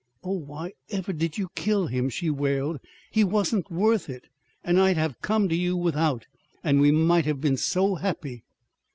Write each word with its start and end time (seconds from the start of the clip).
"Oh, 0.23 0.31
why 0.31 0.71
ever 0.89 1.13
did 1.13 1.37
you 1.37 1.49
kill 1.53 1.85
him?" 1.85 2.09
she 2.09 2.31
wailed. 2.31 2.79
"He 3.11 3.19
he 3.19 3.23
wasn't 3.23 3.69
worth 3.71 4.09
it. 4.09 4.23
And 4.63 4.81
I'd 4.81 4.97
have 4.97 5.21
come 5.21 5.47
to 5.47 5.55
you 5.55 5.77
without. 5.77 6.25
And 6.63 6.81
we 6.81 6.89
might 6.89 7.25
have 7.25 7.39
been 7.39 7.55
so 7.55 7.93
happy!" 7.93 8.43